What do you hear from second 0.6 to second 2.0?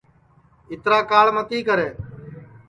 اِترا کاݪ متی کرے